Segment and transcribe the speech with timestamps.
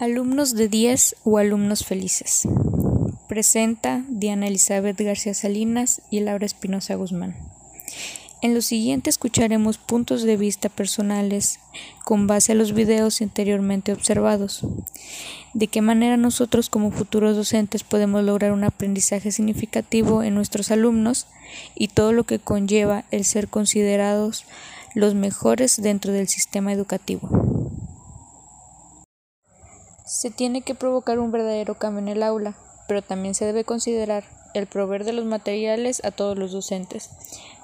[0.00, 2.48] Alumnos de 10 o alumnos felices.
[3.28, 7.36] Presenta Diana Elizabeth García Salinas y Laura Espinosa Guzmán.
[8.40, 11.60] En lo siguiente escucharemos puntos de vista personales
[12.06, 14.62] con base a los videos anteriormente observados.
[15.52, 21.26] De qué manera nosotros como futuros docentes podemos lograr un aprendizaje significativo en nuestros alumnos
[21.74, 24.46] y todo lo que conlleva el ser considerados
[24.94, 27.49] los mejores dentro del sistema educativo.
[30.04, 32.54] Se tiene que provocar un verdadero cambio en el aula,
[32.88, 37.10] pero también se debe considerar el proveer de los materiales a todos los docentes,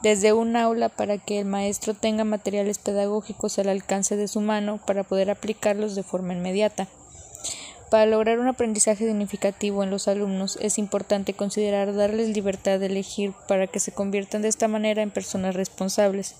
[0.02, 4.78] desde un aula para que el maestro tenga materiales pedagógicos al alcance de su mano
[4.86, 6.86] para poder aplicarlos de forma inmediata.
[7.90, 13.32] Para lograr un aprendizaje significativo en los alumnos es importante considerar darles libertad de elegir
[13.46, 16.34] para que se conviertan de esta manera en personas responsables,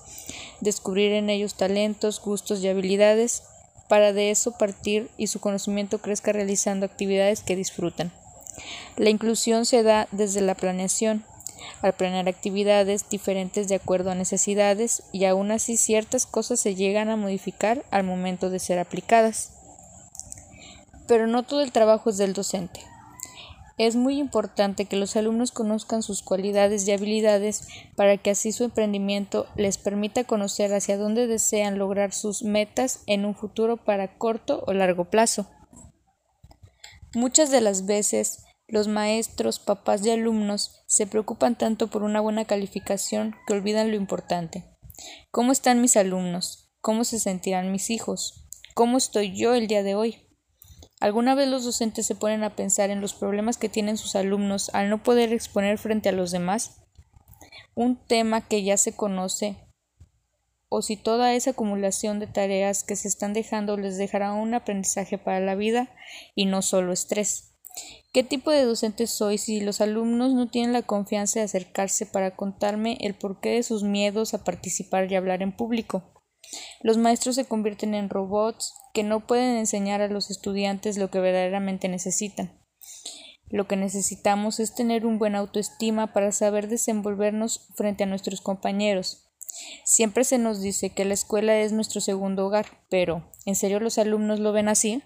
[0.59, 3.43] descubrir en ellos talentos, gustos y habilidades
[3.87, 8.11] para de eso partir y su conocimiento crezca realizando actividades que disfrutan.
[8.95, 11.23] La inclusión se da desde la planeación,
[11.81, 17.09] al planear actividades diferentes de acuerdo a necesidades y aún así ciertas cosas se llegan
[17.09, 19.51] a modificar al momento de ser aplicadas.
[21.07, 22.81] Pero no todo el trabajo es del docente.
[23.77, 28.63] Es muy importante que los alumnos conozcan sus cualidades y habilidades para que así su
[28.63, 34.63] emprendimiento les permita conocer hacia dónde desean lograr sus metas en un futuro para corto
[34.65, 35.47] o largo plazo.
[37.13, 42.45] Muchas de las veces los maestros, papás y alumnos se preocupan tanto por una buena
[42.45, 44.65] calificación que olvidan lo importante.
[45.31, 46.73] ¿Cómo están mis alumnos?
[46.81, 48.47] ¿Cómo se sentirán mis hijos?
[48.73, 50.26] ¿Cómo estoy yo el día de hoy?
[50.99, 54.71] ¿Alguna vez los docentes se ponen a pensar en los problemas que tienen sus alumnos
[54.73, 56.81] al no poder exponer frente a los demás?
[57.75, 59.57] Un tema que ya se conoce
[60.69, 65.17] o si toda esa acumulación de tareas que se están dejando les dejará un aprendizaje
[65.17, 65.89] para la vida
[66.35, 67.53] y no solo estrés.
[68.11, 72.35] ¿Qué tipo de docente soy si los alumnos no tienen la confianza de acercarse para
[72.35, 76.03] contarme el porqué de sus miedos a participar y hablar en público?
[76.81, 81.19] Los maestros se convierten en robots que no pueden enseñar a los estudiantes lo que
[81.19, 82.59] verdaderamente necesitan.
[83.47, 89.29] Lo que necesitamos es tener un buen autoestima para saber desenvolvernos frente a nuestros compañeros.
[89.85, 93.99] Siempre se nos dice que la escuela es nuestro segundo hogar, pero ¿en serio los
[93.99, 95.03] alumnos lo ven así?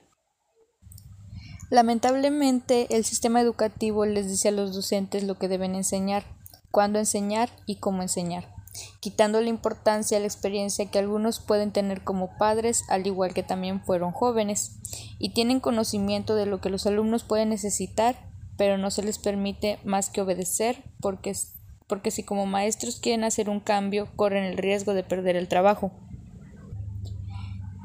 [1.70, 6.24] Lamentablemente, el sistema educativo les dice a los docentes lo que deben enseñar,
[6.72, 8.61] cuándo enseñar y cómo enseñar
[9.00, 13.44] quitando la importancia a la experiencia que algunos pueden tener como padres, al igual que
[13.44, 14.80] también fueron jóvenes,
[15.20, 18.16] y tienen conocimiento de lo que los alumnos pueden necesitar,
[18.58, 21.34] pero no se les permite más que obedecer, porque,
[21.88, 25.92] porque si como maestros quieren hacer un cambio, corren el riesgo de perder el trabajo.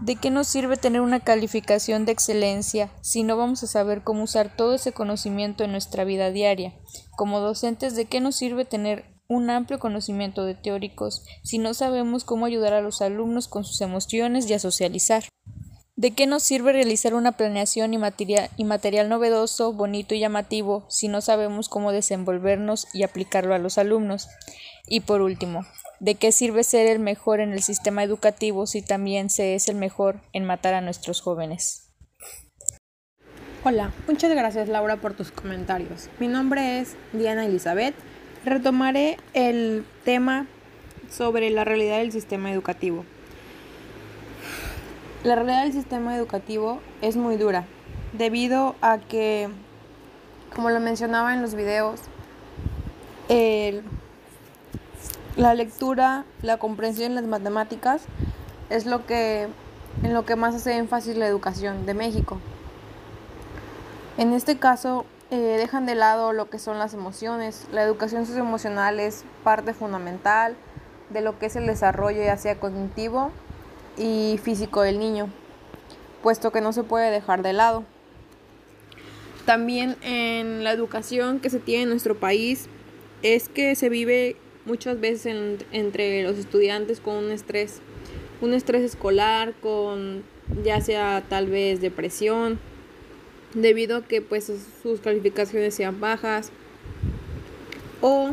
[0.03, 4.25] ¿De qué nos sirve tener una calificación de excelencia si no vamos a saber cómo
[4.25, 6.75] usar todo ese conocimiento en nuestra vida diaria?
[7.17, 12.25] Como docentes, ¿de qué nos sirve tener un amplio conocimiento de teóricos si no sabemos
[12.25, 15.25] cómo ayudar a los alumnos con sus emociones y a socializar.
[15.99, 21.23] ¿De qué nos sirve realizar una planeación y material, novedoso, bonito y llamativo si no
[21.23, 24.29] sabemos cómo desenvolvernos y aplicarlo a los alumnos?
[24.87, 25.65] Y por último,
[26.01, 29.77] ¿de qué sirve ser el mejor en el sistema educativo si también se es el
[29.77, 31.95] mejor en matar a nuestros jóvenes?
[33.65, 36.11] Hola, muchas gracias Laura por tus comentarios.
[36.21, 37.95] Mi nombre es Diana Elizabeth
[38.47, 40.47] Retomaré el tema
[41.11, 43.05] sobre la realidad del sistema educativo.
[45.25, 47.65] La realidad del sistema educativo es muy dura,
[48.13, 49.49] debido a que,
[50.55, 52.03] como lo mencionaba en los videos,
[55.37, 58.05] la lectura, la comprensión las matemáticas
[58.71, 59.49] es lo que
[60.05, 62.39] en lo que más hace énfasis la educación de México.
[64.19, 67.67] En este caso, eh, dejan de lado lo que son las emociones.
[67.73, 70.57] La educación socioemocional es parte fundamental
[71.11, 73.31] de lo que es el desarrollo ya sea cognitivo
[73.97, 75.29] y físico del niño,
[76.23, 77.85] puesto que no se puede dejar de lado.
[79.45, 82.69] También en la educación que se tiene en nuestro país
[83.23, 87.81] es que se vive muchas veces entre los estudiantes con un estrés,
[88.41, 90.25] un estrés escolar, con
[90.65, 92.59] ya sea tal vez depresión,
[93.57, 96.53] debido a que pues sus calificaciones sean bajas
[98.03, 98.33] o,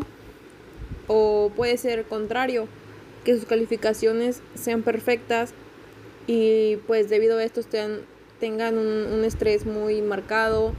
[1.07, 2.67] o puede ser contrario
[3.23, 5.53] que sus calificaciones sean perfectas
[6.27, 7.61] y pues debido a esto
[8.39, 10.73] tengan un, un, estrés muy marcado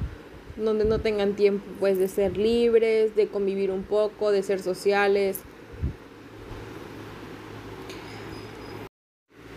[0.57, 5.41] donde no tengan tiempo pues de ser libres, de convivir un poco, de ser sociales.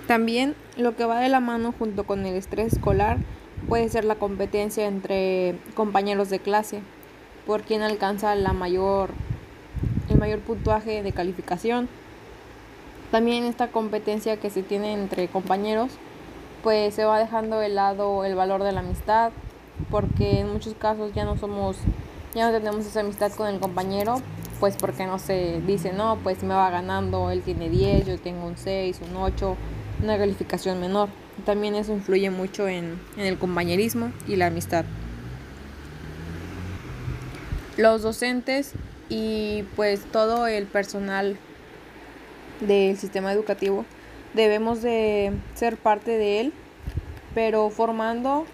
[0.07, 3.17] También lo que va de la mano junto con el estrés escolar
[3.67, 6.81] puede ser la competencia entre compañeros de clase
[7.45, 9.11] por quien alcanza la mayor
[10.09, 11.89] el mayor puntuaje de calificación.
[13.11, 15.91] También esta competencia que se tiene entre compañeros
[16.63, 19.31] pues se va dejando de lado el valor de la amistad
[19.89, 21.77] porque en muchos casos ya no somos
[22.33, 24.15] ya no tenemos esa amistad con el compañero
[24.59, 28.47] pues porque no se dice no pues me va ganando él tiene 10 yo tengo
[28.47, 29.55] un 6 un 8
[30.03, 31.09] una calificación menor
[31.45, 34.85] también eso influye mucho en, en el compañerismo y la amistad
[37.77, 38.73] los docentes
[39.07, 41.37] y pues todo el personal
[42.59, 43.85] del sistema educativo
[44.33, 46.53] debemos de ser parte de él,
[47.35, 48.45] pero formando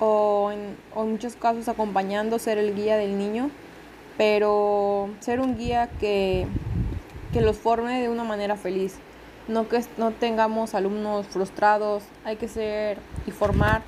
[0.00, 0.76] o en,
[1.10, 3.50] muchos casos acompañando, ser el guía del niño,
[4.16, 6.46] pero ser un guía que,
[7.32, 8.96] que los forme de una manera feliz.
[9.48, 13.82] No que no tengamos alumnos frustrados, hay que ser y formar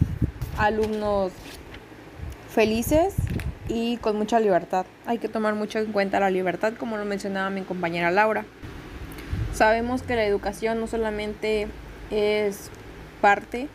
[0.56, 1.32] alumnos
[2.48, 3.14] felices
[3.68, 4.86] y con mucha libertad.
[5.06, 8.44] Hay que tomar mucho en cuenta la libertad, como lo mencionaba mi compañera Laura.
[9.52, 11.68] Sabemos que la educación no solamente
[12.10, 12.70] es
[13.20, 13.68] parte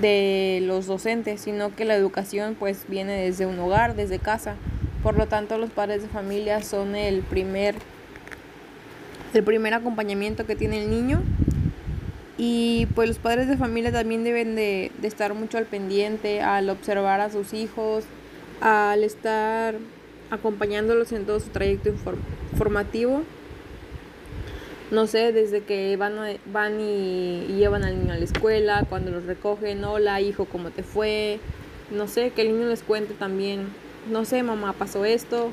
[0.00, 4.54] de los docentes, sino que la educación pues viene desde un hogar, desde casa.
[5.02, 7.74] Por lo tanto, los padres de familia son el primer
[9.34, 11.22] el primer acompañamiento que tiene el niño
[12.42, 17.20] y pues los padres de familia también deben de, estar mucho al pendiente, al observar
[17.20, 18.04] a sus hijos,
[18.62, 19.74] al estar
[20.30, 21.92] acompañándolos en todo su trayecto
[22.56, 23.24] formativo.
[24.90, 26.14] No sé, desde que van,
[26.50, 30.82] van y, llevan al niño a la escuela, cuando los recogen, hola hijo, ¿cómo te
[30.82, 31.40] fue?
[31.90, 33.68] No sé, que el niño les cuente también,
[34.10, 35.50] no sé, mamá, pasó esto,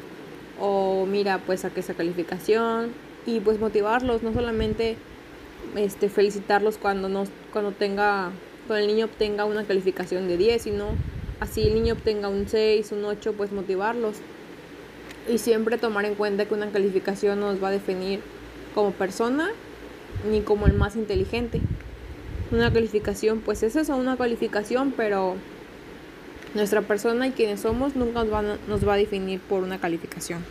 [0.58, 2.92] o mira, pues saqué esa calificación,
[3.28, 4.96] y pues motivarlos, no solamente
[5.76, 8.32] este, felicitarlos cuando, no, cuando, tenga,
[8.66, 10.88] cuando el niño obtenga una calificación de 10, sino
[11.42, 14.16] así el niño obtenga un 6, un 8, pues motivarlos.
[15.30, 18.22] Y siempre tomar en cuenta que una calificación nos va a definir
[18.74, 19.50] como persona
[20.32, 21.60] ni como el más inteligente.
[22.52, 25.36] Una calificación, pues es eso, una calificación, pero
[26.54, 30.46] nuestra persona y quienes somos nunca nos, nos va a definir por una calificación.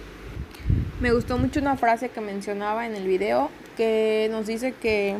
[0.99, 5.17] Me gustó mucho una frase que mencionaba en el video que nos dice que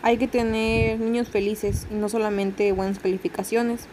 [0.00, 3.86] hay que tener niños felices y no solamente buenas calificaciones.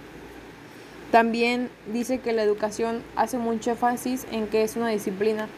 [1.12, 5.50] También dice que la educación hace mucho énfasis en que es una disciplina,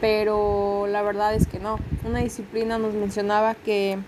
[0.00, 1.80] pero la verdad es que no.
[2.04, 3.98] Una disciplina nos mencionaba que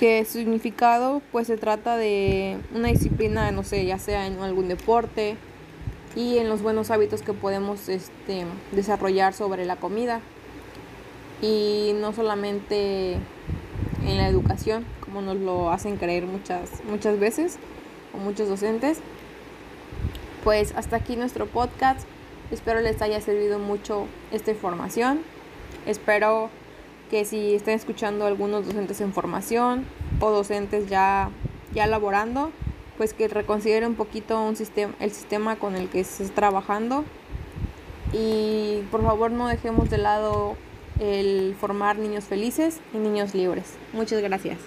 [0.00, 5.36] que significado pues se trata de una disciplina, no sé, ya sea en algún deporte
[6.16, 10.20] y en los buenos hábitos que podemos este, desarrollar sobre la comida
[11.40, 13.18] y no solamente
[14.06, 17.58] en la educación, como nos lo hacen creer muchas, muchas veces
[18.14, 19.00] o muchos docentes.
[20.44, 22.06] Pues hasta aquí nuestro podcast.
[22.50, 25.20] Espero les haya servido mucho esta información.
[25.86, 26.48] Espero
[27.10, 29.84] que si estén escuchando algunos docentes en formación
[30.20, 31.30] o docentes ya,
[31.72, 32.50] ya laborando,
[32.98, 37.04] pues que reconsideren un poquito un sistema, el sistema con el que se está trabajando.
[38.12, 40.56] Y por favor no dejemos de lado
[40.98, 43.76] el formar niños felices y niños libres.
[43.92, 44.58] Muchas gracias.